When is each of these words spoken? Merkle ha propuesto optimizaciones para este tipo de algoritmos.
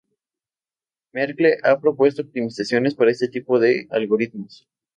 Merkle 1.13 1.59
ha 1.61 1.79
propuesto 1.79 2.23
optimizaciones 2.23 2.95
para 2.95 3.11
este 3.11 3.27
tipo 3.27 3.59
de 3.59 3.87
algoritmos. 3.91 4.67